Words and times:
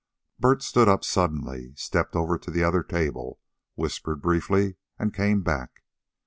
Bert 0.39 0.63
stood 0.63 0.87
up 0.89 1.03
suddenly, 1.05 1.73
stepped 1.75 2.15
over 2.15 2.39
to 2.39 2.49
the 2.49 2.63
other 2.63 2.81
table, 2.81 3.39
whispered 3.75 4.19
briefly, 4.19 4.77
and 4.97 5.13
came 5.13 5.43
back. 5.43 5.83